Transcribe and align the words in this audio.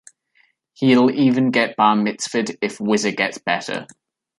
He'll 0.73 1.11
even 1.11 1.51
get 1.51 1.75
Bar 1.75 1.95
Mitzvahed 1.95 2.57
if 2.59 2.79
Whizzer 2.81 3.11
gets 3.11 3.37
better. 3.37 3.85